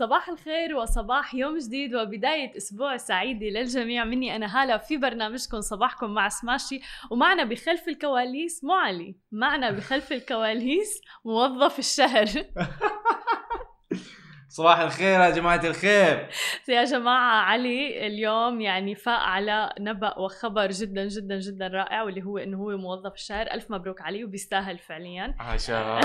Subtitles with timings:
[0.00, 4.04] صباح الخير وصباح يوم جديد وبداية أسبوع سعيدة للجميع.
[4.04, 6.80] مني أنا هالة في برنامجكم صباحكم مع سماشي.
[7.10, 12.26] ومعنا بخلف الكواليس مو علي معنا بخلف الكواليس موظف الشهر.
[14.50, 16.28] صباح الخير يا جماعة الخير.
[16.68, 22.38] يا جماعة علي اليوم يعني فاق على نبأ وخبر جدا جدا جدا رائع واللي هو
[22.38, 25.34] إنه هو موظف الشهر ألف مبروك علي وبيستاهل فعليا.
[25.40, 25.76] عاشا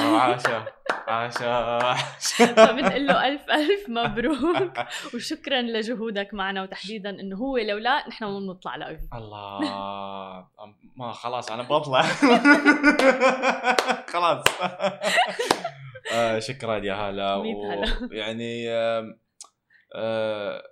[1.08, 1.48] عاشا
[1.86, 4.74] عاشا فبنقول له ألف ألف مبروك.
[5.16, 9.60] وشكرا لجهودك معنا وتحديدا إنه هو لولا نحن ما بنطلع لايف الله.
[10.98, 12.02] ما خلاص أنا بطلع.
[14.14, 14.44] خلاص.
[16.16, 18.10] آه شكرا يا هلا ميت هلا.
[18.12, 19.20] يعني آه
[19.96, 20.64] آه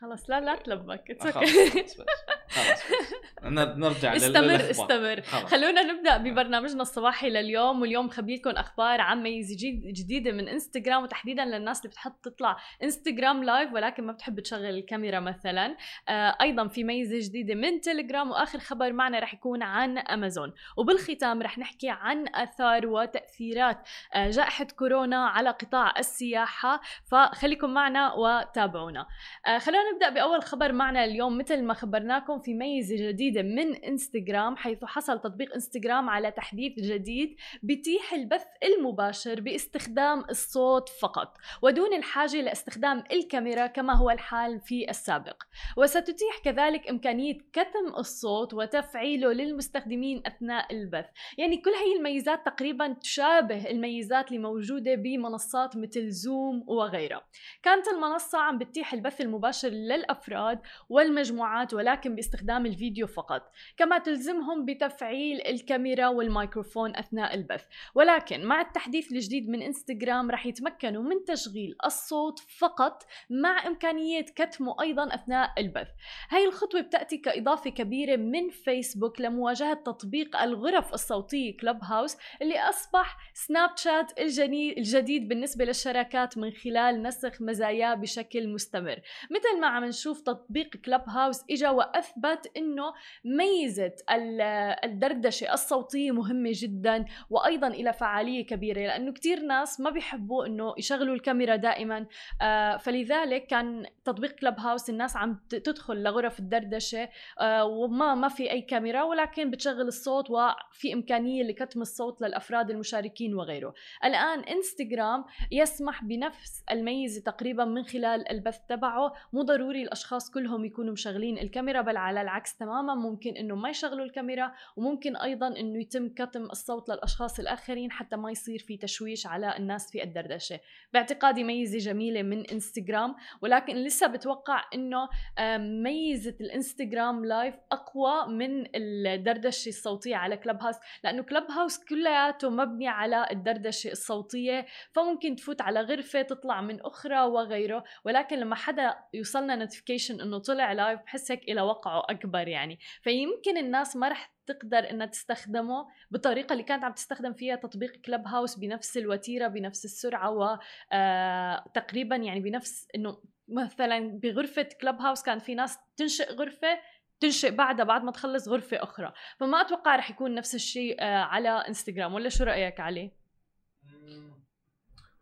[0.00, 1.84] خلص لا لا تلبك خلاص okay.
[1.84, 2.06] بس بس.
[2.50, 2.82] خلاص
[3.50, 4.70] نرجع استمر.
[4.70, 5.20] استمر.
[5.20, 5.44] خلاص.
[5.50, 11.02] خلونا نبدأ ببرنامجنا الصباحي لليوم واليوم مخبي لكم أخبار عن ميزه جديد- جديدة من انستغرام
[11.02, 15.76] وتحديدا للناس اللي بتحب تطلع انستغرام live ولكن ما بتحب تشغل الكاميرا مثلا.
[16.08, 21.42] آه أيضا في ميزة جديدة من تليجرام وآخر خبر معنا رح يكون عن امازون وبالختام
[21.42, 23.88] رح نحكي عن آثار وتأثيرات.
[24.14, 29.06] آه جائحة كورونا على قطاع السياحة فخليكم معنا وتابعونا.
[29.46, 31.38] آه خلونا نبدأ بأول خبر معنا اليوم.
[31.38, 37.36] مثل ما خبرناكم في ميزة جديدة من انستغرام حيث حصل تطبيق انستغرام على تحديث جديد
[37.62, 45.42] بيتيح البث المباشر باستخدام الصوت فقط ودون الحاجة لاستخدام الكاميرا كما هو الحال في السابق.
[45.76, 51.06] وستتيح كذلك إمكانية كتم الصوت وتفعيله للمستخدمين أثناء البث.
[51.38, 57.26] يعني كل هي الميزات تقريبا تشابه الميزات اللي موجوده بمنصات مثل زوم وغيرها.
[57.62, 65.46] كانت المنصة عم بتتيح البث المباشر للأفراد والمجموعات ولكن باستخدام الفيديو فقط كما تلزمهم بتفعيل
[65.46, 67.64] الكاميرا والميكروفون أثناء البث.
[67.94, 74.76] ولكن مع التحديث الجديد من إنستغرام رح يتمكنوا من تشغيل الصوت فقط مع إمكانية كتمه
[74.80, 75.88] أيضا أثناء البث.
[76.28, 83.16] هاي الخطوة بتأتي كإضافة كبيرة من فيسبوك لمواجهة تطبيق الغرف الصوتية كلوب هاوس اللي أصبح
[83.34, 89.00] سناب شات الجديد بالنسبة للشراكات من خلال نسخ مزاياه بشكل مستمر.
[89.30, 92.92] مثل ما عم نشوف تطبيق كلوب هاوس إجا وأثبت إنه
[93.24, 94.40] ميزة ال-
[94.84, 101.14] الدردشة الصوتية مهمة جدا وأيضا إلى فعالية كبيرة لأنه كتير ناس ما بيحبوا إنه يشغلوا
[101.14, 102.06] الكاميرا دائما.
[102.42, 107.08] آه، فلذلك كان تطبيق كلوب هاوس الناس عم تدخل لغرف الدردشة
[107.40, 113.34] آه، وما ما في أي كاميرا ولكن بتشغل الصوت وفي إمكانية لكتم الصوت للأفراد المشاركين
[113.34, 113.74] وغيره.
[114.04, 119.12] الآن إنستغرام يسمح بنفس الميزة تقريبا من خلال البث تبعه.
[119.32, 124.04] مو ضروري الأشخاص كلهم يكونوا مشغلين الكاميرا بل على العكس تماما ممكن إنه ما يشغلوا
[124.04, 129.56] الكاميرا وممكن أيضا إنه يتم كتم الصوت للأشخاص الآخرين حتى ما يصير في تشويش على
[129.56, 130.60] الناس في الدردشة.
[130.92, 135.08] باعتقادي ميزة جميلة من إنستغرام ولكن لسه بتوقع إنه
[135.38, 143.26] آم، ميزة الإنستغرام live أقوى من الدردشة الصوتية على Clubhouse لأنه Clubhouse كلياته مبني على
[143.30, 150.20] الدردشة الصوتية فممكن تفوت على غرفة تطلع من أخرى وغيره ولكن لما حدا يوصلنا notification
[150.20, 152.78] إنه طلع live بحسه إله وقعه أكبر يعني.
[153.02, 158.58] فيمكن الناس ما رح تقدر إنها تستخدمه بالطريقة اللي كانت عم تستخدم فيها تطبيق Clubhouse
[158.58, 163.18] بنفس الوتيرة بنفس السرعة وتقريبا يعني بنفس إنه
[163.48, 166.78] مثلا بغرفة كلب هاوس كان في ناس تنشئ غرفة
[167.20, 169.12] تنشئ بعدها بعد ما تخلص غرفة أخرى.
[169.40, 173.10] فما أتوقع رح يكون نفس الشيء آه، على إنستغرام ولا شو رأيك علي؟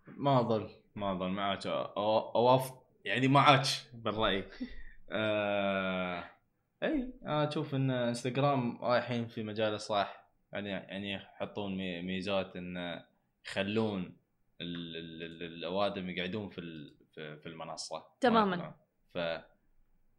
[0.06, 4.44] ما اظل ما ما عادش اوافق يعني ما عادش بالرأي.
[5.10, 6.33] آه...
[6.84, 13.00] إي أنا أشوف إن إنستغرام رايحين في مجال الصح يعني يعني يحطون مي- ميزات إن
[13.46, 14.16] يخلون
[14.60, 16.60] ال- ال- ال- الأوادم يقعدون في
[17.14, 18.56] في المنصة تماماً.
[18.56, 18.74] ما-
[19.14, 19.18] ف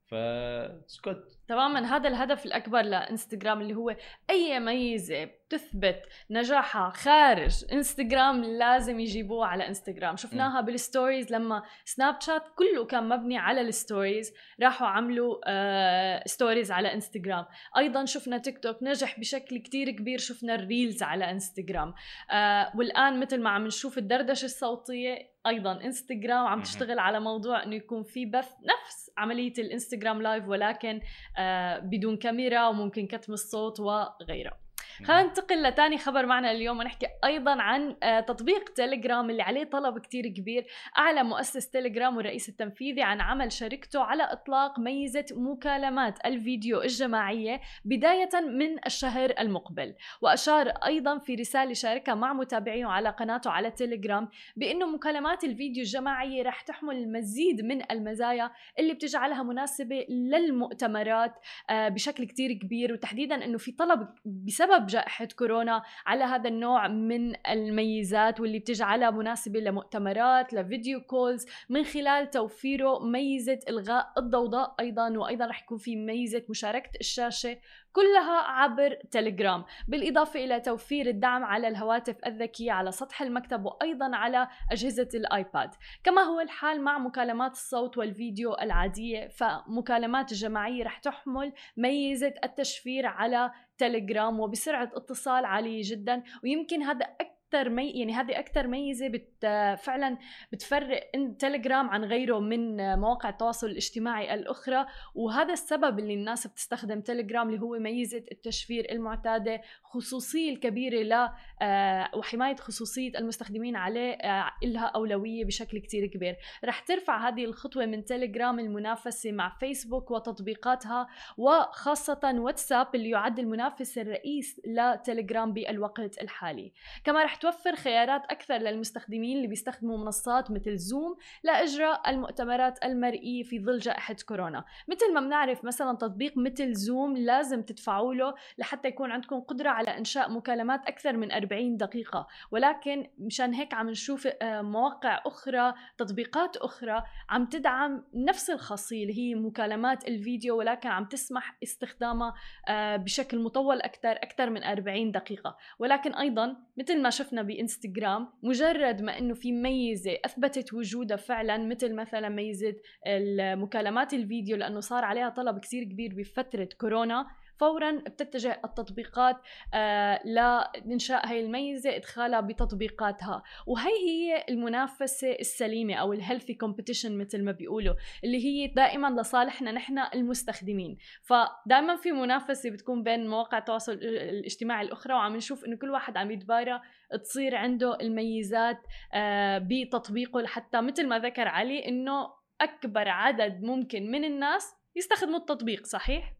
[0.05, 3.95] فسكت تماما هذا الهدف الأكبر لإنستغرام اللي هو
[4.29, 10.15] أي ميزة بتثبت نجاحها خارج إنستغرام لازم يجيبوها على إنستغرام.
[10.17, 16.23] شفناها بال stories لما سناب شات كله كان مبني على ال stories راحوا عملوا آه
[16.25, 17.45] stories على إنستغرام.
[17.77, 21.93] أيضا شفنا تيك توك نجح بشكل كتير كبير شفنا ال reels على إنستغرام.
[22.31, 26.61] آه والآن مثل ما عم نشوف الدردشة الصوتية أيضا انستغرام عم.
[26.61, 31.01] تشتغل على موضوع إنه يكون في بث نفس عملية الإنستغرام live ولكن
[31.37, 34.64] آه بدون كاميرا وممكن كتم الصوت وغيره
[35.03, 39.99] خلينا ننتقل لتاني خبر معنا اليوم ونحكي أيضا عن آه، تطبيق تيليجرام اللي عليه طلب
[39.99, 40.65] كتير كبير.
[40.97, 48.29] أعلن مؤسس تيليجرام والرئيس التنفيذي عن عمل شركته على إطلاق ميزة مكالمات الفيديو الجماعية بداية
[48.41, 49.95] من الشهر المقبل.
[50.21, 56.43] وأشار أيضا في رسالة شاركها مع متابعيه على قناته على تيليجرام بانه مكالمات الفيديو الجماعية
[56.43, 61.33] رح تحمل المزيد من المزايا اللي بتجعلها مناسبة للمؤتمرات
[61.69, 62.93] آه، بشكل كتير كبير.
[62.93, 69.59] وتحديدا إنه في طلب بسبب جائحة كورونا على هذا النوع من الميزات واللي بتجعلها مناسبة
[69.59, 71.45] لمؤتمرات ل video calls.
[71.69, 77.57] من خلال توفيره ميزة إلغاء الضوضاء أيضا وأيضا رح يكون في ميزة مشاركة الشاشة
[77.95, 84.47] كلها عبر تليجرام بالإضافة إلى توفير الدعم على الهواتف الذكية على سطح المكتب وأيضا على
[84.71, 85.69] أجهزة الآيباد.
[86.03, 93.51] كما هو الحال مع مكالمات الصوت والفيديو العادية فمكالمات الجماعية رح تحمل ميزة التشفير على
[93.77, 96.23] تليجرام وبسرعة اتصال عالية جدا.
[96.43, 97.05] ويمكن هذا
[97.55, 99.45] أكثر مي يعني هذه أكثر ميزة بت
[99.83, 100.17] فعلا
[100.51, 104.85] بتفرق تليجرام عن غيره من مواقع التواصل الاجتماعي الأخرى
[105.15, 111.29] وهذا السبب اللي الناس بتستخدم تليجرام اللي هو ميزة التشفير المعتادة خصوصية الكبيرة ل
[111.61, 116.35] آه، وحماية خصوصية المستخدمين عليه آه، لها أولوية بشكل كتير كبير.
[116.65, 121.07] رح ترفع هذه الخطوة من تليجرام المنافسة مع فيسبوك وتطبيقاتها
[121.37, 126.73] وخاصة واتساب اللي يعد المنافس الرئيس لتليجرام بالوقت الحالي.
[127.03, 133.59] كما رح توفر خيارات أكثر للمستخدمين اللي بيستخدموا منصات مثل زوم لإجراء المؤتمرات المرئية في
[133.59, 134.65] ظل جائحة كورونا.
[134.87, 139.97] مثل ما بنعرف مثلا تطبيق مثل زوم لازم تدفعوا له لحتى يكون عندكم قدرة على
[139.97, 142.27] إنشاء مكالمات أكثر من 40 دقيقة.
[142.51, 149.17] ولكن مشان هيك عم نشوف آه، مواقع أخرى تطبيقات أخرى عم تدعم نفس الخاصية اللي
[149.17, 152.33] هي مكالمات الفيديو ولكن عم تسمح استخدامها
[152.67, 155.57] آه، بشكل مطول أكثر أكثر من 40 دقيقة.
[155.79, 161.95] ولكن أيضا مثل ما شفنا بإنستغرام مجرد ما إنه في ميزة أثبتت وجودها فعلا مثل
[161.95, 162.75] مثلا ميزة
[163.07, 167.25] المكالمات الفيديو لأنه صار عليها طلب كثير كبير بفترة كورونا.
[167.57, 169.37] فورا بتتجه التطبيقات
[169.73, 173.43] آه لإنشاء هاي الميزة إدخالها بتطبيقاتها.
[173.67, 179.71] وهي هي المنافسة السليمة أو ال healthy competition مثل ما بيقولوا اللي هي دائما لصالحنا
[179.71, 180.97] نحن المستخدمين.
[181.23, 186.31] فدائما في منافسة بتكون بين مواقع التواصل الاجتماعي الأخرى وعم نشوف إنه كل واحد عم
[186.31, 186.81] يتبارى
[187.23, 188.79] تصير عنده الميزات
[189.13, 190.41] آه بتطبيقه.
[190.41, 192.27] لحتى مثل ما ذكر علي إنه
[192.61, 196.33] أكبر عدد ممكن من الناس يستخدموا التطبيق صحيح؟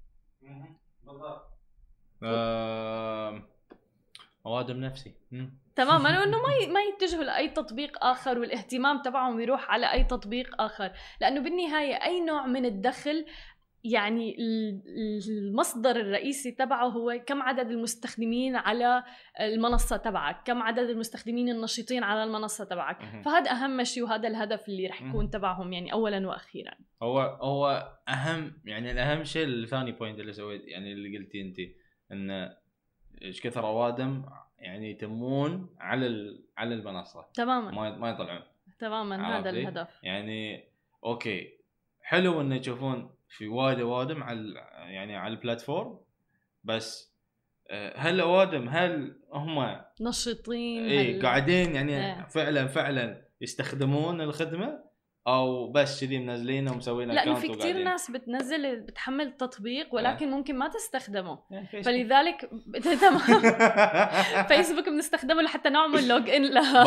[1.06, 1.46] بالضبط.
[2.24, 3.42] آه...
[4.46, 5.14] اوادم نفسي.
[5.76, 10.92] تماما إنه ما ما يتجهوا لأي تطبيق آخر والاهتمام تبعهم يروح على أي تطبيق آخر
[11.22, 13.26] لأنه بالنهاية أي نوع من الدخل
[13.86, 14.36] يعني
[15.30, 19.04] المصدر الرئيسي تبعه هو كم عدد المستخدمين على
[19.42, 23.04] المنصة تبعك كم عدد المستخدمين النشيطين على المنصة تبعك.
[23.26, 26.74] فهذا أهم شيء وهذا الهدف اللي رح يكون تبعهم يعني أولا وأخيرا.
[27.04, 31.58] هو هو أهم يعني الأهم شيء الثاني point اللي سويت يعني اللي قلتي أنت
[32.12, 32.54] أن
[33.22, 34.26] إيش كثر أوادم
[34.60, 37.26] يعني يتمون على على المنصة.
[37.34, 37.72] تماما.
[37.72, 38.42] ما ما يطلعون.
[38.80, 40.00] تماما هذا الهدف.
[40.04, 40.64] يعني
[41.04, 41.58] okay
[42.02, 46.00] حلو انه يشوفون في وايد أوادم على يعني على ال platform
[46.64, 47.16] بس
[47.70, 51.22] آه، هل أوادم هل هم نشيطين اي.
[51.22, 52.28] قاعدين يعني إيه.
[52.28, 54.86] فعلا فعلا يستخدمون الخدمة
[55.28, 60.38] أو بس كذي منزلينه ومسوينه لأنه في كثير ناس بتنزل بتحمل تطبيق ولكن آه.
[60.38, 61.40] ممكن ما تستخدمه
[61.84, 62.50] فلذلك
[63.02, 66.84] تمام فيسبوك بنستخدمه لحتى نعمل log in له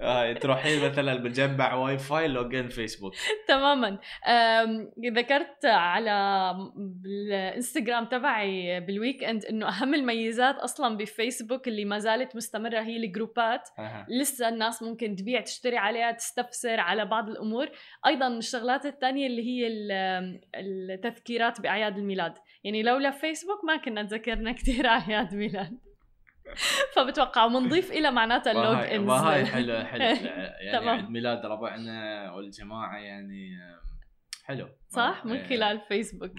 [0.00, 3.14] آه تروحين مثلا بتجمع Wi-Fi login فيسبوك
[3.48, 3.98] تماما.
[5.10, 6.54] ذكرت على
[7.06, 13.68] الانستغرام تبعي بال weekend إنه أهم الميزات أصلا بفيسبوك اللي ما زالت مستمرة هي الجروبات.
[13.78, 14.06] أه.
[14.08, 17.68] لسه الناس ممكن تبيع تشتري عليها تستفسر على بعض الأمور.
[18.06, 19.66] أيضا من الشغلات الثانية اللي هي
[20.54, 22.34] التذكيرات بأعياد الميلاد.
[22.64, 25.87] يعني لولا فيسبوك ما كنا تذكرنا كثير أعياد ميلاد
[26.94, 30.02] فبتوقع ومنضيف إلى معناتها ال log in هاي حلو حلو.
[30.60, 33.58] يعني عيد ميلاد ربعنا والجماعة يعني
[34.44, 34.68] حلو.
[34.88, 35.48] صح؟ من إيه.
[35.48, 36.30] خلال فيسبوك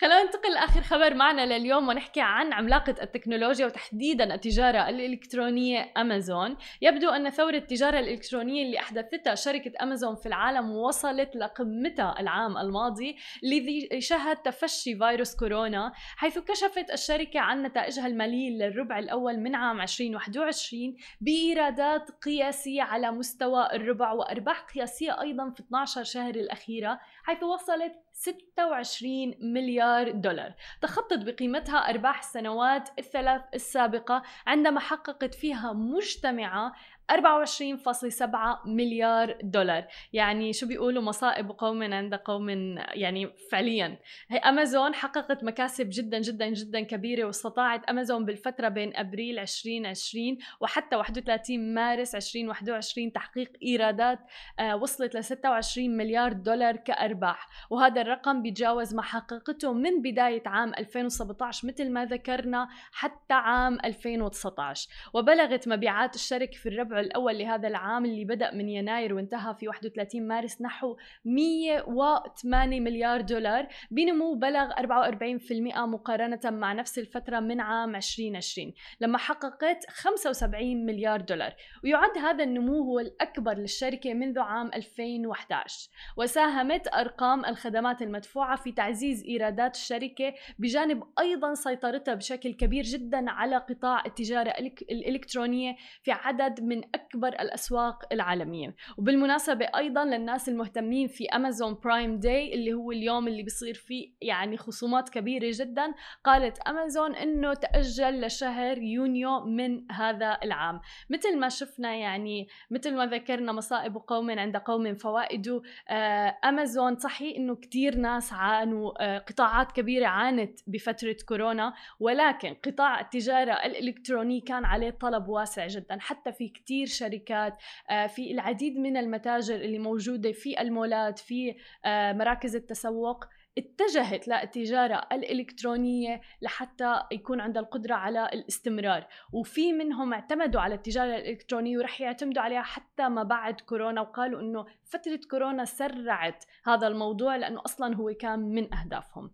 [0.00, 6.56] خلينا ننتقل لآخر خبر معنا لليوم ونحكي عن عملاقة التكنولوجيا وتحديدا التجارة الإلكترونية أمازون.
[6.82, 13.16] يبدو أن ثورة التجارة الإلكترونية اللي أحدثتها شركة أمازون في العالم وصلت لقمتها العام الماضي
[13.44, 19.80] الذي شهد تفشي فيروس كورونا حيث كشفت الشركة عن نتائجها الماليه للربع الأول من عام
[19.80, 27.85] 2021 بإيرادات قياسية على مستوى الربع وأرباح قياسية أيضا في 12 شهر الأخيرة حيث وصلت
[27.86, 30.54] وصلت 26 مليار دولار.
[30.80, 36.72] تخطت بقيمتها أرباح السنوات الثلاث السابقة عندما حققت فيها مجتمعة
[37.12, 39.86] 24.7 مليار دولار.
[40.12, 42.48] يعني شو بيقولوا؟ مصائب قوم عند قوم
[42.94, 43.98] يعني فعليا.
[44.28, 50.96] هي أمازون حققت مكاسب جدا جدا جدا كبيرة واستطاعت أمازون بالفترة بين أبريل 2020 وحتى
[50.96, 54.18] 31 مارس 2021 تحقيق إيرادات
[54.58, 57.48] آه، وصلت ل 26 مليار دولار كأرباح.
[57.70, 64.88] وهذا الرقم بيتجاوز ما حققته من بداية عام 2017 مثل ما ذكرنا حتى عام 2019
[65.14, 70.28] وبلغت مبيعات الشركة في الربع الأول لهذا العام اللي بدأ من يناير وانتهى في 31
[70.28, 78.72] مارس نحو 108 مليار دولار بنمو بلغ 44% مقارنة مع نفس الفترة من عام 2020
[79.00, 81.54] لما حققت 75 مليار دولار.
[81.84, 89.24] ويعد هذا النمو هو الأكبر للشركة منذ عام 2011 وساهمت أرقام الخدمات المدفوعة في تعزيز
[89.24, 94.54] إيرادات الشركة بجانب أيضا سيطرتها بشكل كبير جدا على قطاع التجارة
[94.90, 98.74] الإلكترونية في عدد من أكبر الأسواق العالمية.
[98.98, 104.56] وبالمناسبة أيضا للناس المهتمين في أمازون برايم داي اللي هو اليوم اللي بيصير فيه يعني
[104.56, 110.80] خصومات كبيرة جدا قالت أمازون أنه تأجل لشهر يونيو من هذا العام.
[111.10, 117.36] مثل ما شفنا يعني مثل ما ذكرنا مصائب قوم عند قوم فوائد آه، أمازون صحيح
[117.36, 124.64] أنه كتير ناس عانوا آه، قطاعات كبيرة عانت بفترة كورونا ولكن قطاع التجارة الإلكترونية كان
[124.64, 125.98] عليه طلب واسع جدا.
[126.00, 127.56] حتى في كتير كثير شركات
[127.90, 131.54] آه، في العديد من المتاجر اللي موجودة في المولات في
[131.84, 133.24] آه، مراكز التسوق
[133.58, 139.06] اتجهت للتجارة الإلكترونية لحتى يكون عندها القدرة على الاستمرار.
[139.32, 144.66] وفي منهم اعتمدوا على التجارة الإلكترونية ورح يعتمدوا عليها حتى ما بعد كورونا وقالوا أنه
[144.84, 149.30] فترة كورونا سرعت هذا الموضوع لأنه أصلا هو كان من أهدافهم.